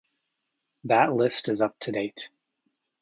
That 0.85 1.13
list 1.13 1.47
is 1.47 1.61
up 1.61 1.77
to 1.81 1.91
date. 1.91 2.31